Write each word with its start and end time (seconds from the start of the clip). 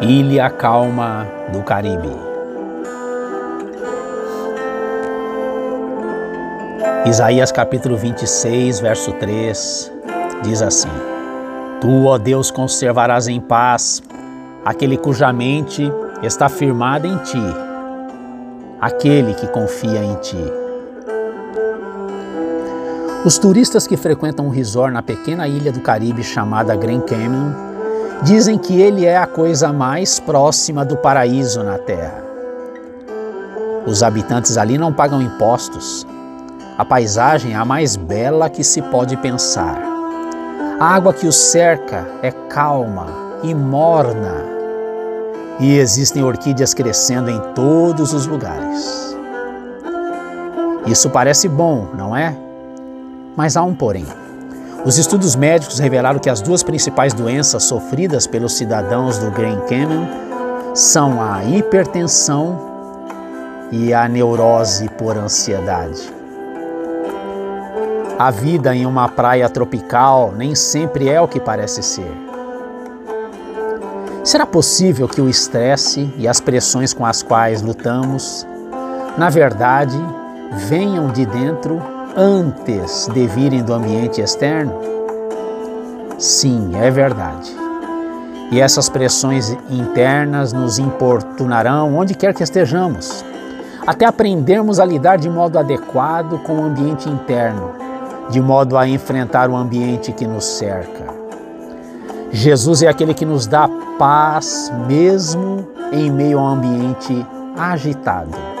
Ilha 0.00 0.50
Calma 0.50 1.26
do 1.50 1.62
Caribe. 1.62 2.14
Isaías 7.06 7.50
capítulo 7.50 7.96
26, 7.96 8.80
verso 8.80 9.12
3 9.12 9.92
diz 10.42 10.60
assim: 10.60 10.90
Tu, 11.80 12.04
ó 12.04 12.18
Deus, 12.18 12.50
conservarás 12.50 13.26
em 13.26 13.40
paz 13.40 14.02
aquele 14.66 14.98
cuja 14.98 15.32
mente 15.32 15.90
está 16.22 16.50
firmada 16.50 17.08
em 17.08 17.16
ti, 17.18 17.42
aquele 18.78 19.32
que 19.32 19.46
confia 19.46 20.04
em 20.04 20.14
ti. 20.16 20.52
Os 23.24 23.38
turistas 23.38 23.86
que 23.86 23.96
frequentam 23.96 24.46
um 24.46 24.50
resort 24.50 24.92
na 24.92 25.02
pequena 25.02 25.48
ilha 25.48 25.72
do 25.72 25.80
Caribe 25.80 26.22
chamada 26.22 26.76
Grand 26.76 27.00
Canyon 27.00 27.65
Dizem 28.22 28.58
que 28.58 28.80
ele 28.80 29.04
é 29.04 29.16
a 29.16 29.26
coisa 29.26 29.72
mais 29.72 30.18
próxima 30.18 30.84
do 30.84 30.96
paraíso 30.96 31.62
na 31.62 31.78
terra. 31.78 32.24
Os 33.86 34.02
habitantes 34.02 34.56
ali 34.56 34.78
não 34.78 34.92
pagam 34.92 35.22
impostos. 35.22 36.06
A 36.78 36.84
paisagem 36.84 37.52
é 37.52 37.56
a 37.56 37.64
mais 37.64 37.94
bela 37.94 38.50
que 38.50 38.64
se 38.64 38.82
pode 38.82 39.16
pensar. 39.18 39.80
A 40.80 40.94
água 40.94 41.12
que 41.12 41.26
os 41.26 41.36
cerca 41.36 42.06
é 42.22 42.32
calma 42.32 43.06
e 43.42 43.54
morna. 43.54 44.44
E 45.60 45.78
existem 45.78 46.22
orquídeas 46.22 46.74
crescendo 46.74 47.30
em 47.30 47.40
todos 47.54 48.12
os 48.12 48.26
lugares. 48.26 49.16
Isso 50.86 51.10
parece 51.10 51.48
bom, 51.48 51.88
não 51.96 52.16
é? 52.16 52.36
Mas 53.36 53.56
há 53.56 53.62
um 53.62 53.74
porém. 53.74 54.06
Os 54.86 54.98
estudos 54.98 55.34
médicos 55.34 55.80
revelaram 55.80 56.20
que 56.20 56.30
as 56.30 56.40
duas 56.40 56.62
principais 56.62 57.12
doenças 57.12 57.64
sofridas 57.64 58.24
pelos 58.24 58.52
cidadãos 58.52 59.18
do 59.18 59.32
Grand 59.32 59.58
Canyon 59.62 60.06
são 60.76 61.20
a 61.20 61.42
hipertensão 61.42 62.56
e 63.72 63.92
a 63.92 64.08
neurose 64.08 64.88
por 64.90 65.18
ansiedade. 65.18 66.14
A 68.16 68.30
vida 68.30 68.76
em 68.76 68.86
uma 68.86 69.08
praia 69.08 69.48
tropical 69.48 70.32
nem 70.36 70.54
sempre 70.54 71.08
é 71.08 71.20
o 71.20 71.26
que 71.26 71.40
parece 71.40 71.82
ser. 71.82 72.12
Será 74.22 74.46
possível 74.46 75.08
que 75.08 75.20
o 75.20 75.28
estresse 75.28 76.08
e 76.16 76.28
as 76.28 76.40
pressões 76.40 76.94
com 76.94 77.04
as 77.04 77.24
quais 77.24 77.60
lutamos, 77.60 78.46
na 79.18 79.30
verdade, 79.30 79.98
venham 80.68 81.08
de 81.08 81.26
dentro 81.26 81.95
antes 82.16 83.08
de 83.12 83.26
virem 83.26 83.62
do 83.62 83.74
ambiente 83.74 84.22
externo? 84.22 84.72
Sim, 86.18 86.70
é 86.74 86.90
verdade. 86.90 87.54
E 88.50 88.60
essas 88.60 88.88
pressões 88.88 89.50
internas 89.68 90.52
nos 90.52 90.78
importunarão 90.78 91.94
onde 91.94 92.14
quer 92.14 92.32
que 92.32 92.42
estejamos, 92.42 93.24
até 93.86 94.06
aprendermos 94.06 94.80
a 94.80 94.84
lidar 94.84 95.18
de 95.18 95.28
modo 95.28 95.58
adequado 95.58 96.38
com 96.38 96.60
o 96.60 96.64
ambiente 96.64 97.08
interno, 97.08 97.72
de 98.30 98.40
modo 98.40 98.78
a 98.78 98.88
enfrentar 98.88 99.50
o 99.50 99.56
ambiente 99.56 100.10
que 100.12 100.26
nos 100.26 100.44
cerca. 100.44 101.04
Jesus 102.32 102.82
é 102.82 102.88
aquele 102.88 103.14
que 103.14 103.26
nos 103.26 103.46
dá 103.46 103.68
paz 103.98 104.72
mesmo 104.86 105.68
em 105.92 106.10
meio 106.10 106.38
a 106.38 106.42
um 106.42 106.46
ambiente 106.46 107.26
agitado. 107.56 108.55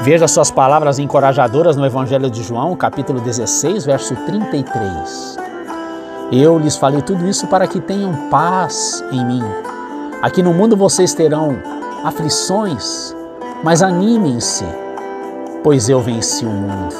Veja 0.00 0.28
suas 0.28 0.48
palavras 0.48 1.00
encorajadoras 1.00 1.76
no 1.76 1.84
Evangelho 1.84 2.30
de 2.30 2.42
João, 2.44 2.76
capítulo 2.76 3.20
16, 3.20 3.84
verso 3.84 4.14
33. 4.14 5.36
Eu 6.30 6.56
lhes 6.56 6.76
falei 6.76 7.02
tudo 7.02 7.28
isso 7.28 7.48
para 7.48 7.66
que 7.66 7.80
tenham 7.80 8.30
paz 8.30 9.04
em 9.10 9.24
mim. 9.24 9.42
Aqui 10.22 10.40
no 10.40 10.54
mundo 10.54 10.76
vocês 10.76 11.14
terão 11.14 11.56
aflições, 12.04 13.14
mas 13.64 13.82
animem-se, 13.82 14.64
pois 15.64 15.88
eu 15.88 16.00
venci 16.00 16.46
o 16.46 16.50
mundo. 16.50 16.94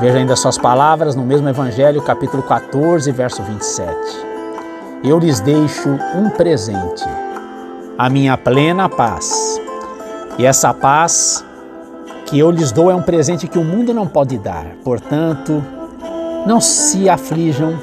Veja 0.00 0.16
ainda 0.16 0.36
suas 0.36 0.56
palavras 0.56 1.14
no 1.14 1.24
mesmo 1.24 1.46
Evangelho, 1.46 2.00
capítulo 2.00 2.42
14, 2.42 3.12
verso 3.12 3.42
27. 3.42 3.94
Eu 5.04 5.18
lhes 5.18 5.40
deixo 5.40 5.90
um 6.14 6.30
presente, 6.30 7.04
a 7.98 8.08
minha 8.08 8.38
plena 8.38 8.88
paz. 8.88 9.60
E 10.38 10.46
essa 10.46 10.72
paz 10.72 11.44
que 12.30 12.38
eu 12.38 12.48
lhes 12.52 12.70
dou 12.70 12.88
é 12.88 12.94
um 12.94 13.02
presente 13.02 13.48
que 13.48 13.58
o 13.58 13.64
mundo 13.64 13.92
não 13.92 14.06
pode 14.06 14.38
dar. 14.38 14.64
Portanto, 14.84 15.62
não 16.46 16.60
se 16.60 17.08
aflijam 17.08 17.76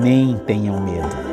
nem 0.00 0.36
tenham 0.46 0.80
medo. 0.80 1.29